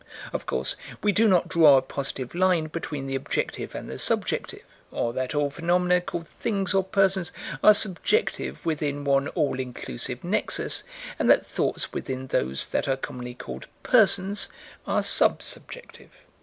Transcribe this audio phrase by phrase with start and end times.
[0.33, 4.63] Of course we do not draw a positive line between the objective and the subjective
[4.89, 7.31] or that all phenomena called things or persons
[7.63, 10.81] are subjective within one all inclusive nexus,
[11.19, 14.47] and that thoughts within those that are commonly called "persons"
[14.87, 16.09] are sub subjective.